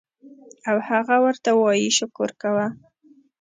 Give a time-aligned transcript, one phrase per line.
[0.69, 2.67] او هغه ورته وائي شکر کوه